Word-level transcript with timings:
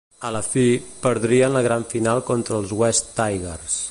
A 0.27 0.29
la 0.35 0.39
fi, 0.45 0.63
perdrien 1.03 1.53
la 1.57 1.61
gran 1.69 1.85
final 1.93 2.23
contra 2.31 2.57
els 2.63 2.75
Wests 2.83 3.15
Tigers. 3.21 3.81